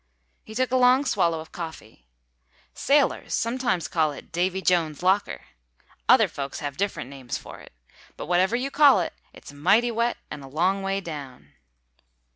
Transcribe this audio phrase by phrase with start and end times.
[0.43, 2.07] He took a long swallow of coffee.
[2.73, 5.41] "Sailors sometimes call it Davy Jones's locker.
[6.09, 7.71] Other folks have different names for it.
[8.17, 11.51] But whatever you call it, it's mighty wet and a long way down."